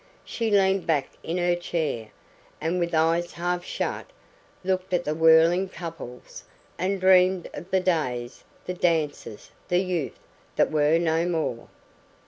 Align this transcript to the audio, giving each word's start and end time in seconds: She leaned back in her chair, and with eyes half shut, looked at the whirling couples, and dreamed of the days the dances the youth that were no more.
She 0.25 0.49
leaned 0.49 0.87
back 0.87 1.09
in 1.21 1.37
her 1.37 1.55
chair, 1.55 2.07
and 2.59 2.79
with 2.79 2.95
eyes 2.95 3.33
half 3.33 3.63
shut, 3.63 4.07
looked 4.63 4.95
at 4.95 5.03
the 5.05 5.13
whirling 5.13 5.69
couples, 5.69 6.43
and 6.79 6.99
dreamed 6.99 7.47
of 7.53 7.69
the 7.69 7.81
days 7.81 8.43
the 8.65 8.73
dances 8.73 9.51
the 9.67 9.77
youth 9.77 10.17
that 10.55 10.71
were 10.71 10.97
no 10.97 11.27
more. 11.27 11.67